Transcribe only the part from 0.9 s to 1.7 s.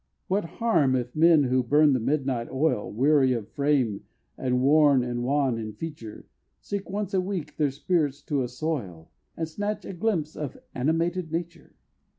if men who